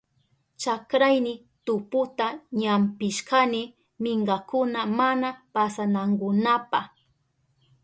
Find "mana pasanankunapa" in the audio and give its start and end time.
4.99-6.79